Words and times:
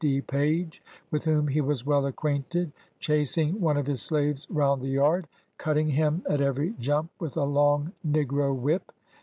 D. 0.03 0.19
Page, 0.19 0.81
with 1.11 1.25
whom 1.25 1.47
he 1.47 1.61
was 1.61 1.85
well 1.85 2.07
acquainted, 2.07 2.71
chasing 2.97 3.61
one 3.61 3.77
of 3.77 3.85
his 3.85 4.01
slaves 4.01 4.47
round 4.49 4.81
the 4.81 4.87
yard, 4.87 5.27
cutting 5.59 5.89
him 5.89 6.23
at 6.27 6.41
every 6.41 6.73
jump 6.79 7.11
with 7.19 7.37
a 7.37 7.43
long 7.43 7.91
negro 8.03 8.55
whip. 8.59 8.91